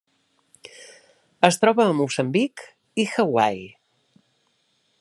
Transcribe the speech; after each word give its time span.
Es 1.49 1.59
troba 1.65 1.85
a 1.89 1.93
Moçambic 1.99 2.65
i 3.03 3.07
Hawaii. 3.11 3.69